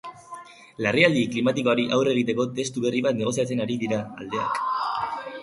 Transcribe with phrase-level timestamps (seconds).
[0.85, 4.59] Larrialdi klimatikoari aurre egiteko testu berri bat negoziatzen ari dira aldeak.